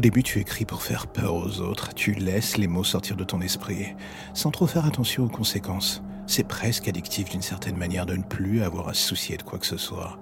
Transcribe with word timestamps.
début, 0.00 0.22
tu 0.22 0.40
écris 0.40 0.64
pour 0.64 0.82
faire 0.82 1.06
peur 1.06 1.34
aux 1.34 1.60
autres, 1.60 1.92
tu 1.94 2.12
laisses 2.12 2.56
les 2.56 2.66
mots 2.66 2.82
sortir 2.82 3.14
de 3.14 3.24
ton 3.24 3.42
esprit, 3.42 3.88
sans 4.32 4.50
trop 4.50 4.66
faire 4.66 4.86
attention 4.86 5.24
aux 5.24 5.28
conséquences. 5.28 6.02
C'est 6.26 6.48
presque 6.48 6.88
addictif 6.88 7.28
d'une 7.28 7.42
certaine 7.42 7.76
manière 7.76 8.06
de 8.06 8.16
ne 8.16 8.22
plus 8.22 8.62
avoir 8.62 8.88
à 8.88 8.94
se 8.94 9.06
soucier 9.06 9.36
de 9.36 9.42
quoi 9.42 9.58
que 9.58 9.66
ce 9.66 9.76
soit. 9.76 10.18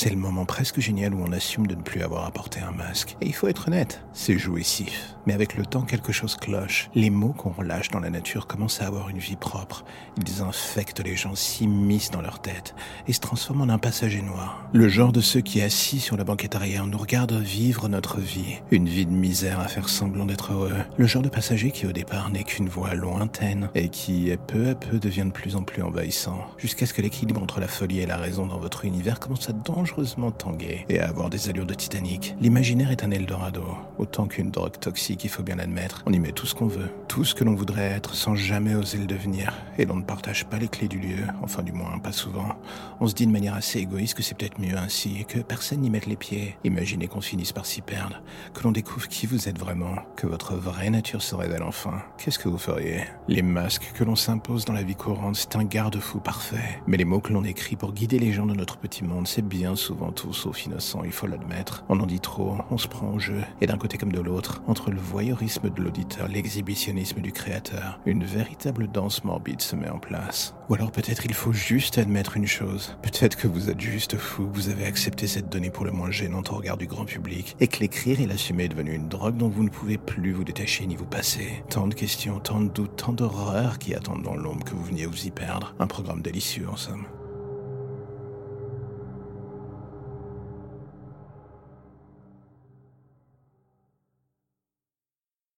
C'est 0.00 0.10
le 0.10 0.16
moment 0.16 0.44
presque 0.44 0.78
génial 0.78 1.12
où 1.12 1.24
on 1.26 1.32
assume 1.32 1.66
de 1.66 1.74
ne 1.74 1.82
plus 1.82 2.02
avoir 2.02 2.30
porter 2.30 2.60
un 2.60 2.70
masque. 2.70 3.16
Et 3.20 3.26
il 3.26 3.34
faut 3.34 3.48
être 3.48 3.66
honnête, 3.66 4.00
c'est 4.12 4.38
jouissif. 4.38 5.16
Mais 5.26 5.34
avec 5.34 5.56
le 5.56 5.66
temps, 5.66 5.82
quelque 5.82 6.12
chose 6.12 6.36
cloche. 6.36 6.88
Les 6.94 7.10
mots 7.10 7.32
qu'on 7.32 7.50
relâche 7.50 7.90
dans 7.90 7.98
la 7.98 8.08
nature 8.08 8.46
commencent 8.46 8.80
à 8.80 8.86
avoir 8.86 9.08
une 9.08 9.18
vie 9.18 9.34
propre. 9.34 9.84
Ils 10.16 10.40
infectent 10.40 11.04
les 11.04 11.16
gens, 11.16 11.34
s'immiscent 11.34 12.12
dans 12.12 12.22
leur 12.22 12.40
tête 12.40 12.76
et 13.08 13.12
se 13.12 13.18
transforment 13.18 13.62
en 13.62 13.68
un 13.70 13.78
passager 13.78 14.22
noir. 14.22 14.68
Le 14.72 14.88
genre 14.88 15.10
de 15.10 15.20
ceux 15.20 15.40
qui, 15.40 15.60
assis 15.62 15.98
sur 15.98 16.16
la 16.16 16.22
banquette 16.22 16.54
arrière, 16.54 16.86
nous 16.86 16.96
regardent 16.96 17.32
vivre 17.32 17.88
notre 17.88 18.20
vie. 18.20 18.60
Une 18.70 18.88
vie 18.88 19.04
de 19.04 19.10
misère 19.10 19.58
à 19.58 19.66
faire 19.66 19.88
semblant 19.88 20.26
d'être 20.26 20.52
heureux. 20.52 20.72
Le 20.96 21.06
genre 21.08 21.22
de 21.22 21.28
passager 21.28 21.72
qui, 21.72 21.86
au 21.86 21.92
départ, 21.92 22.30
n'est 22.30 22.44
qu'une 22.44 22.68
voix 22.68 22.94
lointaine 22.94 23.68
et 23.74 23.88
qui, 23.88 24.30
peu 24.46 24.68
à 24.68 24.76
peu, 24.76 25.00
devient 25.00 25.26
de 25.26 25.32
plus 25.32 25.56
en 25.56 25.62
plus 25.62 25.82
envahissant. 25.82 26.38
Jusqu'à 26.56 26.86
ce 26.86 26.94
que 26.94 27.02
l'équilibre 27.02 27.42
entre 27.42 27.58
la 27.58 27.68
folie 27.68 27.98
et 27.98 28.06
la 28.06 28.16
raison 28.16 28.46
dans 28.46 28.60
votre 28.60 28.84
univers 28.84 29.18
commence 29.18 29.50
à 29.50 29.52
dangereusement 29.88 30.30
tanguer 30.30 30.84
et 30.90 31.00
à 31.00 31.08
avoir 31.08 31.30
des 31.30 31.48
allures 31.48 31.64
de 31.64 31.72
Titanic. 31.72 32.34
L'imaginaire 32.40 32.90
est 32.90 33.04
un 33.04 33.10
Eldorado, 33.10 33.64
autant 33.96 34.26
qu'une 34.26 34.50
drogue 34.50 34.78
toxique, 34.78 35.24
il 35.24 35.30
faut 35.30 35.42
bien 35.42 35.56
l'admettre. 35.56 36.02
On 36.04 36.12
y 36.12 36.18
met 36.18 36.32
tout 36.32 36.46
ce 36.46 36.54
qu'on 36.54 36.66
veut, 36.66 36.90
tout 37.08 37.24
ce 37.24 37.34
que 37.34 37.42
l'on 37.42 37.54
voudrait 37.54 37.90
être 37.90 38.14
sans 38.14 38.34
jamais 38.34 38.74
oser 38.74 38.98
le 38.98 39.06
devenir. 39.06 39.54
Et 39.78 39.86
l'on 39.86 39.96
ne 39.96 40.02
partage 40.02 40.44
pas 40.44 40.58
les 40.58 40.68
clés 40.68 40.88
du 40.88 40.98
lieu, 40.98 41.24
enfin 41.42 41.62
du 41.62 41.72
moins 41.72 41.98
pas 41.98 42.12
souvent. 42.12 42.56
On 43.00 43.06
se 43.06 43.14
dit 43.14 43.26
de 43.26 43.32
manière 43.32 43.54
assez 43.54 43.78
égoïste 43.78 44.14
que 44.14 44.22
c'est 44.22 44.36
peut-être 44.36 44.60
mieux 44.60 44.76
ainsi, 44.76 45.24
que 45.26 45.38
personne 45.38 45.80
n'y 45.80 45.90
mette 45.90 46.06
les 46.06 46.16
pieds. 46.16 46.56
Imaginez 46.64 47.08
qu'on 47.08 47.22
finisse 47.22 47.52
par 47.52 47.64
s'y 47.64 47.80
perdre, 47.80 48.20
que 48.52 48.64
l'on 48.64 48.72
découvre 48.72 49.08
qui 49.08 49.26
vous 49.26 49.48
êtes 49.48 49.58
vraiment, 49.58 49.96
que 50.16 50.26
votre 50.26 50.54
vraie 50.54 50.90
nature 50.90 51.22
se 51.22 51.34
révèle 51.34 51.62
enfin. 51.62 52.02
Qu'est-ce 52.18 52.38
que 52.38 52.48
vous 52.48 52.58
feriez? 52.58 53.04
Les 53.26 53.42
masques 53.42 53.92
que 53.94 54.04
l'on 54.04 54.16
s'impose 54.16 54.66
dans 54.66 54.74
la 54.74 54.82
vie 54.82 54.96
courante, 54.96 55.36
c'est 55.36 55.56
un 55.56 55.64
garde-fou 55.64 56.20
parfait. 56.20 56.82
Mais 56.86 56.98
les 56.98 57.06
mots 57.06 57.20
que 57.20 57.32
l'on 57.32 57.44
écrit 57.44 57.76
pour 57.76 57.94
guider 57.94 58.18
les 58.18 58.32
gens 58.32 58.46
de 58.46 58.54
notre 58.54 58.76
petit 58.76 59.04
monde, 59.04 59.26
c'est 59.26 59.46
bien 59.46 59.76
souvent 59.78 60.12
tout 60.12 60.32
sauf 60.32 60.66
innocent, 60.66 61.02
il 61.04 61.12
faut 61.12 61.26
l'admettre. 61.26 61.84
On 61.88 62.00
en 62.00 62.06
dit 62.06 62.20
trop, 62.20 62.56
on 62.70 62.78
se 62.78 62.88
prend 62.88 63.08
au 63.08 63.18
jeu, 63.18 63.40
et 63.60 63.66
d'un 63.66 63.78
côté 63.78 63.96
comme 63.96 64.12
de 64.12 64.20
l'autre, 64.20 64.60
entre 64.66 64.90
le 64.90 64.98
voyeurisme 64.98 65.70
de 65.70 65.82
l'auditeur, 65.82 66.28
l'exhibitionnisme 66.28 67.20
du 67.20 67.32
créateur, 67.32 68.00
une 68.04 68.24
véritable 68.24 68.88
danse 68.88 69.24
morbide 69.24 69.62
se 69.62 69.76
met 69.76 69.88
en 69.88 69.98
place. 69.98 70.54
Ou 70.68 70.74
alors 70.74 70.90
peut-être 70.90 71.24
il 71.24 71.32
faut 71.32 71.52
juste 71.52 71.98
admettre 71.98 72.36
une 72.36 72.46
chose. 72.46 72.96
Peut-être 73.02 73.36
que 73.36 73.48
vous 73.48 73.70
êtes 73.70 73.80
juste 73.80 74.16
fou, 74.16 74.48
vous 74.52 74.68
avez 74.68 74.84
accepté 74.84 75.26
cette 75.26 75.48
donnée 75.48 75.70
pour 75.70 75.84
le 75.84 75.92
moins 75.92 76.10
gênante 76.10 76.52
au 76.52 76.56
regard 76.56 76.76
du 76.76 76.86
grand 76.86 77.04
public, 77.04 77.56
et 77.60 77.68
que 77.68 77.80
l'écrire 77.80 78.20
et 78.20 78.26
l'assumer 78.26 78.64
est 78.64 78.68
devenu 78.68 78.92
une 78.94 79.08
drogue 79.08 79.36
dont 79.36 79.48
vous 79.48 79.64
ne 79.64 79.70
pouvez 79.70 79.96
plus 79.96 80.32
vous 80.32 80.44
détacher 80.44 80.86
ni 80.86 80.96
vous 80.96 81.06
passer. 81.06 81.62
Tant 81.70 81.86
de 81.86 81.94
questions, 81.94 82.40
tant 82.40 82.60
de 82.60 82.68
doutes, 82.68 82.96
tant 82.96 83.12
d'horreurs 83.12 83.78
qui 83.78 83.94
attendent 83.94 84.22
dans 84.22 84.36
l'ombre 84.36 84.64
que 84.64 84.74
vous 84.74 84.84
veniez 84.84 85.06
vous 85.06 85.26
y 85.26 85.30
perdre. 85.30 85.74
Un 85.78 85.86
programme 85.86 86.22
délicieux 86.22 86.68
en 86.68 86.76
somme. 86.76 87.04